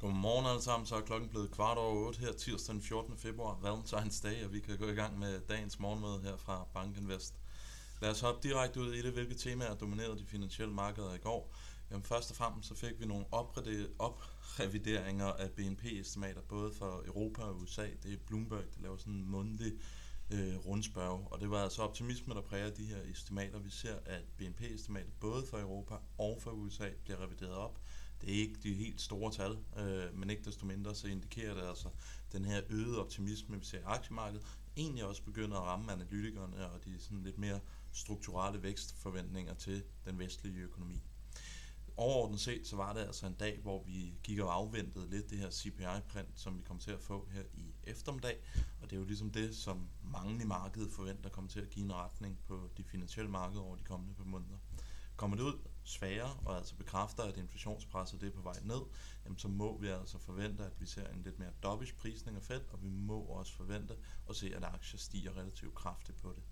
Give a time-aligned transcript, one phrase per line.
[0.00, 3.18] Godmorgen alle sammen, så er klokken blevet kvart over 8 her tirsdag den 14.
[3.18, 7.08] februar, Valentine's Day, og vi kan gå i gang med dagens morgenmøde her fra Banken
[7.08, 7.34] Vest.
[8.02, 11.54] Lad os hoppe direkte ud i det, hvilke temaer dominerede de finansielle markeder i går.
[11.90, 13.24] Jamen først og fremmest så fik vi nogle
[13.98, 17.86] oprevideringer af BNP-estimater, både for Europa og USA.
[18.02, 19.72] Det er Bloomberg, der laver sådan en mundtlig
[20.30, 23.58] øh, rundspørg, og det var altså optimisme, der præger de her estimater.
[23.58, 27.80] Vi ser, at BNP-estimatet både for Europa og for USA bliver revideret op.
[28.20, 31.68] Det er ikke de helt store tal, øh, men ikke desto mindre så indikerer det
[31.68, 31.88] altså
[32.32, 34.46] den her øgede optimisme, vi ser i aktiemarkedet,
[34.76, 37.60] egentlig også begynder at ramme analytikerne og de sådan lidt mere
[37.92, 41.02] strukturelle vækstforventninger til den vestlige økonomi.
[41.96, 45.38] Overordnet set, så var det altså en dag, hvor vi gik og afventede lidt det
[45.38, 48.36] her CPI-print, som vi kommer til at få her i eftermiddag.
[48.82, 51.84] Og det er jo ligesom det, som mange i markedet forventer kommer til at give
[51.84, 54.58] en retning på de finansielle markeder over de kommende par måneder.
[55.20, 58.80] Kommer det ud svagere, og altså bekræfter, at inflationspresset det er på vej ned,
[59.24, 62.42] jamen så må vi altså forvente, at vi ser en lidt mere dovish prisning af
[62.42, 63.96] Fed, og vi må også forvente
[64.28, 66.42] at se, at aktier stiger relativt kraftigt på det.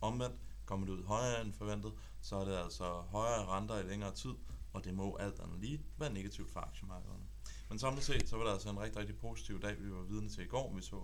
[0.00, 4.14] Omvendt, kommer det ud højere end forventet, så er det altså højere renter i længere
[4.14, 4.34] tid,
[4.72, 7.24] og det må alt andet lige være negativt for aktiemarkederne.
[7.68, 10.28] Men samlet set, så var det altså en rigtig, rigtig positiv dag, vi var vidne
[10.28, 10.74] til i går.
[10.74, 11.02] Vi så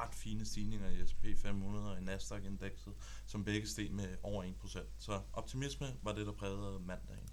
[0.00, 2.92] ret fine stigninger i S&P 500 og i Nasdaq-indekset,
[3.26, 4.78] som begge steg med over 1%.
[4.98, 7.28] Så optimisme var det, der prægede mandagen.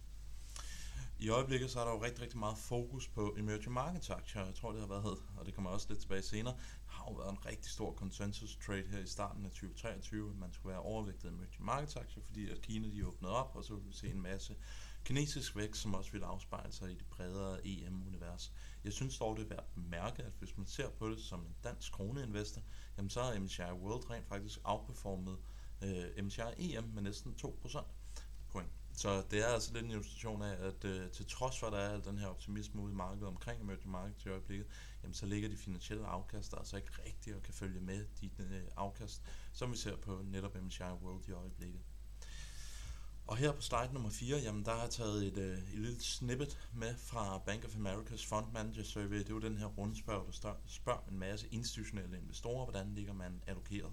[1.21, 4.45] I øjeblikket så er der jo rigtig, rigtig meget fokus på emerging markets aktier.
[4.45, 6.55] Jeg tror, det har været, og det kommer også lidt tilbage senere,
[6.85, 10.53] har jo været en rigtig stor consensus trade her i starten af 2023, at man
[10.53, 13.87] skulle være overvægtet emerging markets aktier, fordi at Kina de åbnede op, og så ville
[13.87, 14.55] vi se en masse
[15.05, 18.53] kinesisk vækst, som også ville afspejle sig i det bredere EM-univers.
[18.83, 21.39] Jeg synes dog, det er værd at bemærke, at hvis man ser på det som
[21.39, 22.61] en dansk kroneinvestor,
[22.97, 25.37] jamen så har MSCI World rent faktisk outperformet
[25.83, 27.83] øh, MSCI EM med næsten 2%
[28.49, 28.80] point.
[28.93, 31.79] Så det er altså lidt en illustration af, at øh, til trods for, at der
[31.79, 34.67] er den her optimisme ude i markedet omkring emerging markets i øjeblikket,
[35.03, 38.29] jamen så ligger de finansielle afkast der altså ikke rigtigt og kan følge med de
[38.39, 39.21] øh, afkast,
[39.53, 41.81] som vi ser på netop MSCI World i øjeblikket.
[43.27, 46.01] Og her på slide nummer 4, jamen der har jeg taget et, øh, et lille
[46.01, 49.17] snippet med fra Bank of America's Fund Manager Survey.
[49.17, 53.41] Det er jo den her rundspørg, der spørger en masse institutionelle investorer, hvordan ligger man
[53.47, 53.91] allokeret.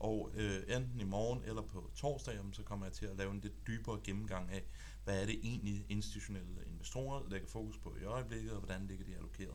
[0.00, 3.30] Og øh, enten i morgen eller på torsdag, jamen, så kommer jeg til at lave
[3.30, 4.64] en lidt dybere gennemgang af,
[5.04, 9.16] hvad er det egentlig institutionelle investorer lægger fokus på i øjeblikket, og hvordan ligger de
[9.16, 9.54] allokeret.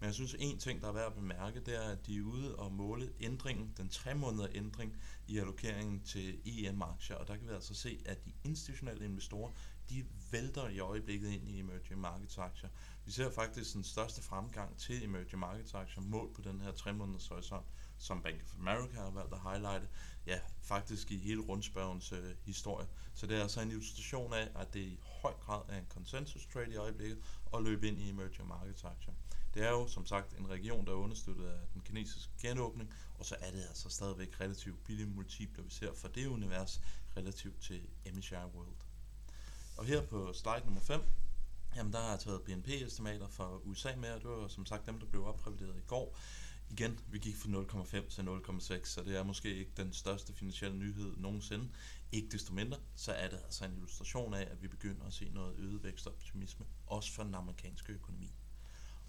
[0.00, 2.22] Men jeg synes, en ting, der er værd at bemærke, det er, at de er
[2.22, 4.96] ude og måle ændringen, den tre måneder ændring
[5.26, 7.16] i allokeringen til EM-aktier.
[7.16, 9.52] Og der kan vi altså se, at de institutionelle investorer,
[9.90, 12.68] de vælter i øjeblikket ind i emerging markets aktier.
[13.04, 16.92] Vi ser faktisk den største fremgang til emerging markets aktier mål på den her tre
[16.92, 17.66] måneders horisont,
[17.98, 19.88] som Bank of America har valgt at highlighte,
[20.26, 22.86] ja, faktisk i hele rundspørgens øh, historie.
[23.14, 26.46] Så det er altså en illustration af, at det i høj grad er en consensus
[26.52, 27.18] trade i øjeblikket,
[27.54, 29.14] at løbe ind i emerging markets aktier.
[29.54, 33.26] Det er jo som sagt en region, der er understøttet af den kinesiske genåbning, og
[33.26, 36.80] så er det altså stadigvæk relativt billige multipler, vi ser for det univers
[37.16, 37.80] relativt til
[38.12, 38.76] MSCI World.
[39.76, 41.00] Og her på slide nummer 5,
[41.76, 44.98] jamen der har jeg taget BNP-estimater for USA med, og det var som sagt dem,
[44.98, 46.18] der blev oprevideret i går.
[46.70, 50.78] Igen, vi gik fra 0,5 til 0,6, så det er måske ikke den største finansielle
[50.78, 51.70] nyhed nogensinde.
[52.12, 55.28] Ikke desto mindre, så er det altså en illustration af, at vi begynder at se
[55.28, 58.34] noget øget vækstoptimisme, også for den amerikanske økonomi.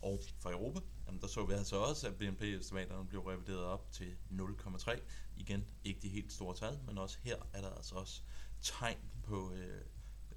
[0.02, 4.16] Og for Europa, jamen der så vi altså også, at BNP-estimaterne blev revideret op til
[4.32, 5.00] 0,3.
[5.38, 8.22] Igen, ikke de helt store tal, men også her er der altså også
[8.62, 9.82] tegn på øh,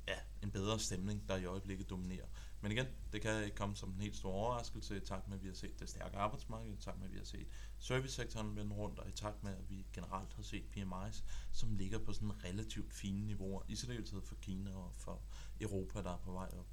[0.08, 2.26] ja, en bedre stemning, der i øjeblikket dominerer.
[2.62, 5.42] Men igen, det kan ikke komme som en helt stor overraskelse i takt med, at
[5.42, 7.46] vi har set det stærke arbejdsmarked, i takt med, at vi har set
[7.78, 11.22] servicesektoren vende rundt, og i takt med, at vi generelt har set PMI's,
[11.52, 15.22] som ligger på sådan relativt fine niveauer, i særdeleshed for Kina og for
[15.60, 16.66] Europa, der er på vej op.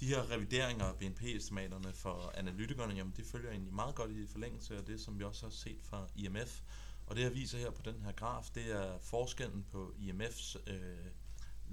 [0.00, 4.76] De her revideringer af BNP-estimaterne for analytikerne, jamen det følger egentlig meget godt i forlængelse
[4.76, 6.62] af det, som vi også har set fra IMF.
[7.06, 11.06] Og det jeg viser her på den her graf, det er forskellen på IMF's øh,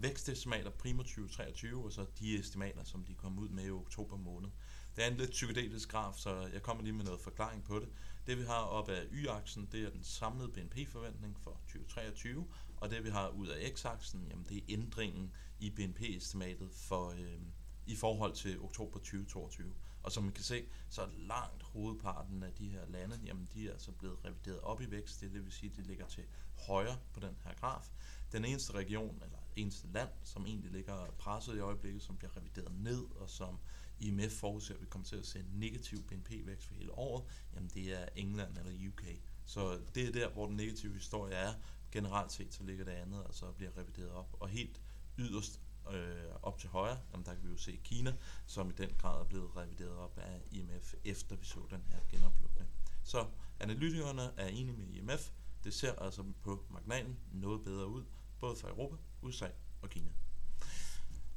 [0.01, 4.49] vækstestimater primo 2023, og så de estimater, som de kom ud med i oktober måned.
[4.95, 7.89] Det er en lidt psykedelisk graf, så jeg kommer lige med noget forklaring på det.
[8.27, 12.47] Det vi har op af Y-aksen, det er den samlede BNP-forventning for 2023,
[12.77, 17.39] og det vi har ud af X-aksen, jamen det er ændringen i BNP-estimatet for, øh,
[17.87, 19.73] i forhold til oktober 2022.
[20.03, 23.67] Og som man kan se, så er langt hovedparten af de her lande, jamen de
[23.67, 26.23] er altså blevet revideret op i vækst, det vil sige, at de ligger til
[26.67, 27.89] højre på den her graf.
[28.31, 32.71] Den eneste region, eller eneste land, som egentlig ligger presset i øjeblikket, som bliver revideret
[32.71, 33.59] ned, og som
[33.99, 37.23] IMF forudser, at vi kommer til at se en negativ BNP-vækst for hele året,
[37.55, 39.03] jamen det er England eller UK.
[39.45, 41.53] Så det er der, hvor den negative historie er.
[41.91, 44.37] Generelt set, så ligger det andet, altså bliver revideret op.
[44.39, 44.81] Og helt
[45.17, 45.61] yderst
[45.93, 48.13] øh, op til højre, jamen der kan vi jo se Kina,
[48.45, 51.99] som i den grad er blevet revideret op af IMF, efter vi så den her
[52.09, 52.69] genoplukning.
[53.03, 53.25] Så
[53.59, 55.31] analytikerne er enige med IMF.
[55.63, 58.03] Det ser altså på marginalen noget bedre ud,
[58.39, 59.47] både for Europa, USA
[59.81, 60.09] og Kina.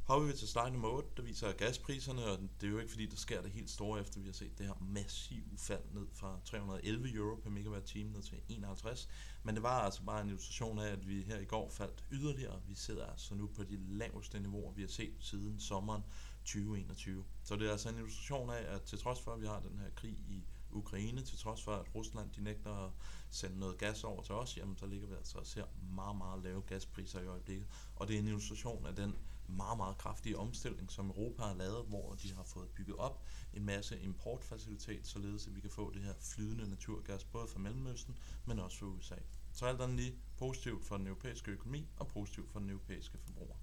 [0.04, 3.06] Hopper vi til slide nummer 8, der viser gaspriserne, og det er jo ikke fordi,
[3.06, 6.40] der sker det helt store, efter vi har set det her massive fald ned fra
[6.44, 9.08] 311 euro per megawatt time ned til 51.
[9.42, 12.60] Men det var altså bare en illustration af, at vi her i går faldt yderligere.
[12.68, 16.02] Vi sidder altså nu på de laveste niveauer, vi har set siden sommeren
[16.44, 17.24] 2021.
[17.44, 19.78] Så det er altså en illustration af, at til trods for, at vi har den
[19.78, 22.90] her krig i Ukraine, til trods for, at Rusland de nægter at
[23.30, 25.64] sende noget gas over til os, jamen så ligger vi altså og ser
[25.94, 27.66] meget, meget lave gaspriser i øjeblikket.
[27.96, 29.14] Og det er en illustration af den
[29.56, 33.64] meget, meget kraftige omstilling, som Europa har lavet, hvor de har fået bygget op en
[33.64, 38.58] masse importfacilitet, således at vi kan få det her flydende naturgas, både fra Mellemøsten, men
[38.58, 39.16] også fra USA.
[39.52, 43.56] Så alt andet lige positivt for den europæiske økonomi og positivt for den europæiske forbruger.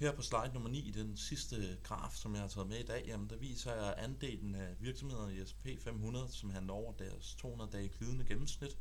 [0.00, 3.04] Her på slide nummer 9, den sidste graf, som jeg har taget med i dag,
[3.06, 7.70] jamen der viser jeg andelen af virksomheder i S&P 500, som handler over deres 200
[7.70, 8.78] dage glidende gennemsnit.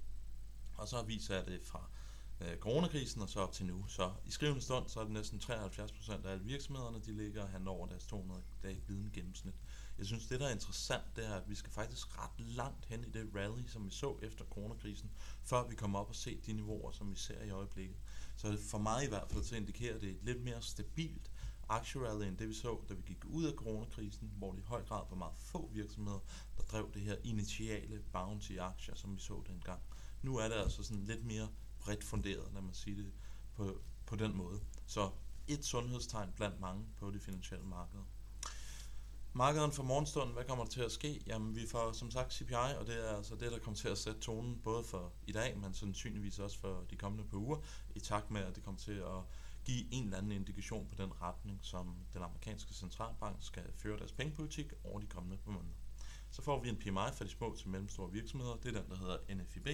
[0.78, 1.90] Og så viser jeg det fra
[2.41, 3.86] øh, coronakrisen og så op til nu.
[3.88, 7.50] Så i skrivende stund, så er det næsten 73% af alle virksomhederne, de ligger og
[7.50, 9.56] handler over deres 200 dage glidende gennemsnit.
[9.97, 13.03] Jeg synes, det der er interessant, det er, at vi skal faktisk ret langt hen
[13.03, 15.12] i det rally, som vi så efter coronakrisen,
[15.44, 17.97] før vi kommer op og ser de niveauer, som vi ser i øjeblikket.
[18.36, 21.31] Så for mig i hvert fald, så indikerer det et lidt mere stabilt
[21.69, 24.83] aktierally end det vi så, da vi gik ud af coronakrisen, hvor det i høj
[24.83, 26.19] grad var meget få virksomheder,
[26.57, 29.81] der drev det her initiale bounty aktier, som vi så dengang.
[30.21, 31.47] Nu er det altså sådan lidt mere
[31.80, 33.12] bredt funderet, lad man sige det
[33.56, 34.60] på, på den måde.
[34.86, 35.10] Så
[35.48, 38.04] et sundhedstegn blandt mange på de finansielle markeder.
[39.34, 41.24] Markederne for morgenstunden, hvad kommer der til at ske?
[41.28, 43.98] Jamen, vi får som sagt CPI, og det er altså det, der kommer til at
[43.98, 47.58] sætte tonen, både for i dag, men sandsynligvis også for de kommende par uger,
[47.96, 49.24] i takt med, at det kommer til at
[49.66, 54.12] give en eller anden indikation på den retning, som den amerikanske centralbank skal føre deres
[54.12, 55.75] pengepolitik over de kommende par måneder.
[56.32, 58.98] Så får vi en PMI for de små til mellemstore virksomheder, det er den, der
[58.98, 59.66] hedder NFIB.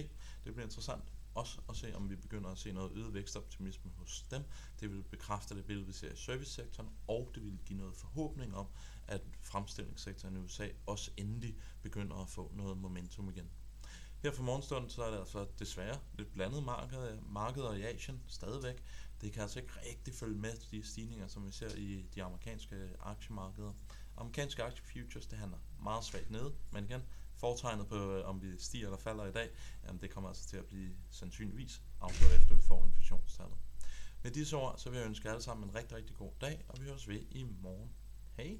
[0.44, 1.04] Det bliver interessant
[1.36, 4.42] os at se, om vi begynder at se noget øget vækstoptimisme hos dem.
[4.80, 8.56] Det vil bekræfte det billede, vi ser i servicesektoren, og det vil give noget forhåbning
[8.56, 8.66] om,
[9.08, 13.50] at fremstillingssektoren i USA også endelig begynder at få noget momentum igen.
[14.22, 18.82] Her for morgenstunden, så er det altså desværre lidt blandet marked, markeder i Asien stadigvæk.
[19.20, 22.88] Det kan altså ikke rigtig følge med de stigninger, som vi ser i de amerikanske
[23.00, 23.72] aktiemarkeder.
[24.16, 27.02] Amerikanske aktiefutures, det handler meget svagt nede, men igen,
[27.36, 29.50] Fortegnet på, øh, om vi stiger eller falder i dag,
[29.86, 33.56] jamen det kommer altså til at blive sandsynligvis afgjort efter, vi får inflationstallet.
[34.22, 36.80] Med disse ord, så vil jeg ønske alle sammen en rigtig, rigtig god dag, og
[36.80, 37.92] vi høres ved i morgen.
[38.36, 38.58] Hej!